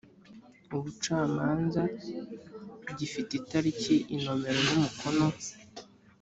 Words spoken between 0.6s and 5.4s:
ubucamanza gifite itariki inomero numukono